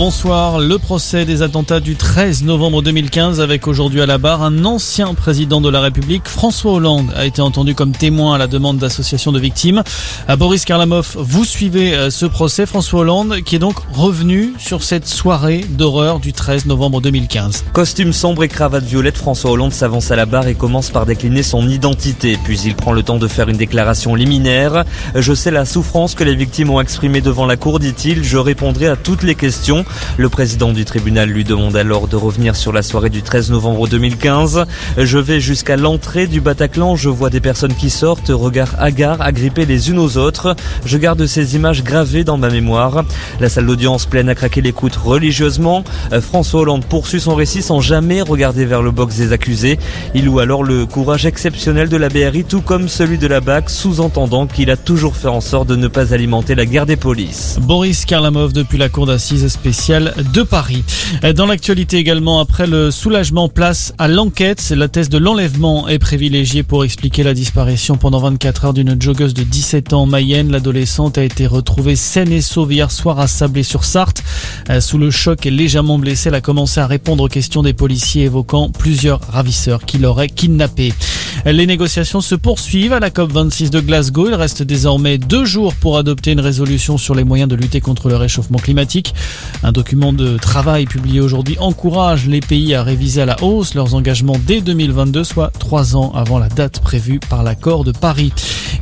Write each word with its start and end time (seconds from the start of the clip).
bonsoir. 0.00 0.60
Le 0.60 0.78
procès 0.78 1.26
des 1.26 1.42
attentats 1.42 1.78
du 1.78 1.94
13 1.94 2.44
novembre 2.44 2.80
2015 2.80 3.38
avec 3.38 3.68
aujourd'hui 3.68 4.00
à 4.00 4.06
la 4.06 4.16
barre 4.16 4.42
un 4.42 4.64
ancien 4.64 5.12
président 5.12 5.60
de 5.60 5.68
la 5.68 5.82
République, 5.82 6.26
François 6.26 6.72
Hollande, 6.72 7.12
a 7.14 7.26
été 7.26 7.42
entendu 7.42 7.74
comme 7.74 7.92
témoin 7.92 8.36
à 8.36 8.38
la 8.38 8.46
demande 8.46 8.78
d'association 8.78 9.30
de 9.30 9.38
victimes. 9.38 9.82
À 10.26 10.36
Boris 10.36 10.64
Karlamov, 10.64 11.16
vous 11.18 11.44
suivez 11.44 11.92
euh, 11.92 12.08
ce 12.08 12.24
procès, 12.24 12.64
François 12.64 13.00
Hollande, 13.00 13.42
qui 13.44 13.56
est 13.56 13.58
donc 13.58 13.76
revenu 13.92 14.54
sur 14.58 14.82
cette 14.82 15.06
soirée 15.06 15.66
d'horreur 15.68 16.18
du 16.18 16.32
13 16.32 16.64
novembre 16.64 17.02
2015. 17.02 17.66
Costume 17.74 18.14
sombre 18.14 18.44
et 18.44 18.48
cravate 18.48 18.84
violette, 18.84 19.18
François 19.18 19.50
Hollande 19.50 19.74
s'avance 19.74 20.10
à 20.10 20.16
la 20.16 20.24
barre 20.24 20.48
et 20.48 20.54
commence 20.54 20.88
par 20.88 21.04
décliner 21.04 21.42
son 21.42 21.68
identité. 21.68 22.38
Puis 22.42 22.58
il 22.60 22.74
prend 22.74 22.92
le 22.92 23.02
temps 23.02 23.18
de 23.18 23.28
faire 23.28 23.50
une 23.50 23.58
déclaration 23.58 24.14
liminaire. 24.14 24.84
Je 25.14 25.34
sais 25.34 25.50
la 25.50 25.66
souffrance 25.66 26.14
que 26.14 26.24
les 26.24 26.36
victimes 26.36 26.70
ont 26.70 26.80
exprimée 26.80 27.20
devant 27.20 27.44
la 27.44 27.58
cour, 27.58 27.78
dit-il. 27.80 28.24
Je 28.24 28.38
répondrai 28.38 28.86
à 28.86 28.96
toutes 28.96 29.24
les 29.24 29.34
questions. 29.34 29.84
Le 30.16 30.28
président 30.28 30.72
du 30.72 30.84
tribunal 30.84 31.28
lui 31.28 31.44
demande 31.44 31.76
alors 31.76 32.08
de 32.08 32.16
revenir 32.16 32.56
sur 32.56 32.72
la 32.72 32.82
soirée 32.82 33.10
du 33.10 33.22
13 33.22 33.50
novembre 33.50 33.88
2015. 33.88 34.64
Je 34.96 35.18
vais 35.18 35.40
jusqu'à 35.40 35.76
l'entrée 35.76 36.26
du 36.26 36.40
Bataclan, 36.40 36.96
je 36.96 37.08
vois 37.08 37.30
des 37.30 37.40
personnes 37.40 37.74
qui 37.74 37.90
sortent, 37.90 38.30
regard 38.30 38.74
hagard, 38.78 39.20
agrippés 39.20 39.66
les 39.66 39.90
unes 39.90 39.98
aux 39.98 40.16
autres. 40.16 40.54
Je 40.84 40.98
garde 40.98 41.26
ces 41.26 41.56
images 41.56 41.82
gravées 41.82 42.24
dans 42.24 42.36
ma 42.36 42.50
mémoire. 42.50 43.04
La 43.40 43.48
salle 43.48 43.66
d'audience 43.66 44.06
pleine 44.06 44.28
à 44.28 44.34
craquer 44.34 44.60
l'écoute 44.60 44.96
religieusement. 44.96 45.84
François 46.20 46.60
Hollande 46.60 46.84
poursuit 46.84 47.20
son 47.20 47.34
récit 47.34 47.62
sans 47.62 47.80
jamais 47.80 48.22
regarder 48.22 48.64
vers 48.64 48.82
le 48.82 48.90
box 48.90 49.16
des 49.16 49.32
accusés. 49.32 49.78
Il 50.14 50.26
loue 50.26 50.38
alors 50.38 50.62
le 50.62 50.86
courage 50.86 51.26
exceptionnel 51.26 51.88
de 51.88 51.96
la 51.96 52.08
BRI, 52.08 52.44
tout 52.44 52.60
comme 52.60 52.88
celui 52.88 53.18
de 53.18 53.26
la 53.26 53.40
BAC, 53.40 53.70
sous-entendant 53.70 54.46
qu'il 54.46 54.70
a 54.70 54.76
toujours 54.76 55.16
fait 55.16 55.28
en 55.28 55.40
sorte 55.40 55.68
de 55.68 55.76
ne 55.76 55.88
pas 55.88 56.14
alimenter 56.14 56.54
la 56.54 56.66
guerre 56.66 56.86
des 56.86 56.96
polices. 56.96 57.58
Boris 57.60 58.04
Karlamov 58.04 58.52
depuis 58.52 58.78
la 58.78 58.88
cour 58.88 59.06
d'assises 59.06 59.48
spéciale 59.48 59.79
de 59.88 60.42
Paris. 60.42 60.84
Dans 61.34 61.46
l'actualité 61.46 61.96
également, 61.96 62.40
après 62.40 62.66
le 62.66 62.90
soulagement 62.90 63.48
place 63.48 63.94
à 63.96 64.08
l'enquête, 64.08 64.70
la 64.76 64.88
thèse 64.88 65.08
de 65.08 65.16
l'enlèvement 65.16 65.88
est 65.88 65.98
privilégiée 65.98 66.62
pour 66.62 66.84
expliquer 66.84 67.22
la 67.22 67.32
disparition 67.32 67.96
pendant 67.96 68.18
24 68.20 68.66
heures 68.66 68.74
d'une 68.74 69.00
joggeuse 69.00 69.32
de 69.32 69.42
17 69.42 69.94
ans 69.94 70.02
en 70.02 70.06
Mayenne. 70.06 70.52
L'adolescente 70.52 71.16
a 71.16 71.24
été 71.24 71.46
retrouvée 71.46 71.96
saine 71.96 72.30
et 72.30 72.42
sauve 72.42 72.74
hier 72.74 72.90
soir 72.90 73.18
à 73.20 73.26
Sablé-sur-Sarthe. 73.26 74.22
Sous 74.80 74.98
le 74.98 75.10
choc 75.10 75.46
et 75.46 75.50
légèrement 75.50 75.98
blessée, 75.98 76.28
elle 76.28 76.34
a 76.34 76.42
commencé 76.42 76.78
à 76.78 76.86
répondre 76.86 77.24
aux 77.24 77.28
questions 77.28 77.62
des 77.62 77.72
policiers 77.72 78.24
évoquant 78.24 78.68
plusieurs 78.68 79.20
ravisseurs 79.20 79.86
qui 79.86 79.96
l'auraient 79.96 80.28
kidnappée. 80.28 80.92
Les 81.46 81.66
négociations 81.66 82.20
se 82.20 82.34
poursuivent 82.34 82.92
à 82.92 83.00
la 83.00 83.08
COP26 83.08 83.70
de 83.70 83.80
Glasgow. 83.80 84.28
Il 84.28 84.34
reste 84.34 84.62
désormais 84.62 85.16
deux 85.16 85.46
jours 85.46 85.74
pour 85.74 85.96
adopter 85.96 86.32
une 86.32 86.40
résolution 86.40 86.98
sur 86.98 87.14
les 87.14 87.24
moyens 87.24 87.48
de 87.48 87.56
lutter 87.56 87.80
contre 87.80 88.10
le 88.10 88.16
réchauffement 88.16 88.58
climatique. 88.58 89.14
Un 89.62 89.72
document 89.72 90.12
de 90.12 90.36
travail 90.36 90.84
publié 90.84 91.20
aujourd'hui 91.20 91.56
encourage 91.58 92.26
les 92.26 92.40
pays 92.40 92.74
à 92.74 92.82
réviser 92.82 93.22
à 93.22 93.26
la 93.26 93.42
hausse 93.42 93.74
leurs 93.74 93.94
engagements 93.94 94.36
dès 94.46 94.60
2022, 94.60 95.24
soit 95.24 95.50
trois 95.58 95.96
ans 95.96 96.12
avant 96.14 96.38
la 96.38 96.48
date 96.48 96.80
prévue 96.80 97.20
par 97.20 97.42
l'accord 97.42 97.84
de 97.84 97.92
Paris. 97.92 98.32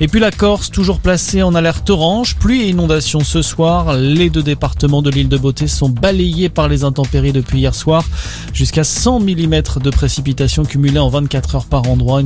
Et 0.01 0.09
puis 0.09 0.21
la 0.21 0.31
Corse, 0.31 0.71
toujours 0.71 1.01
placée 1.01 1.43
en 1.43 1.55
alerte 1.55 1.91
orange, 1.91 2.37
pluie 2.37 2.63
et 2.63 2.69
inondation 2.69 3.21
ce 3.21 3.43
soir. 3.43 3.97
Les 3.97 4.31
deux 4.31 4.43
départements 4.43 5.03
de 5.03 5.11
l'île 5.11 5.29
de 5.29 5.39
Beauté 5.39 5.67
sont 5.67 5.89
balayés 5.89 6.49
par 6.49 6.69
les 6.69 6.85
intempéries 6.85 7.33
depuis 7.33 7.59
hier 7.59 7.75
soir. 7.75 8.05
Jusqu'à 8.53 8.85
100 8.85 9.21
mm 9.21 9.63
de 9.83 9.91
précipitations 9.91 10.65
cumulées 10.65 11.01
en 11.01 11.09
24 11.09 11.55
heures 11.55 11.67
par 11.67 11.89
endroit. 11.89 12.21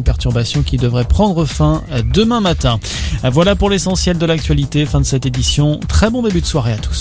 Qui 0.63 0.77
devrait 0.77 1.05
prendre 1.05 1.45
fin 1.45 1.83
demain 2.13 2.41
matin. 2.41 2.79
Voilà 3.25 3.57
pour 3.57 3.71
l'essentiel 3.71 4.19
de 4.19 4.27
l'actualité. 4.27 4.87
Fin 4.87 5.01
de 5.01 5.07
cette 5.07 5.27
édition. 5.27 5.81
Très 5.89 6.11
bon 6.11 6.23
début 6.23 6.41
de 6.41 6.47
soirée 6.47 6.73
à 6.73 6.79
tous. 6.79 6.91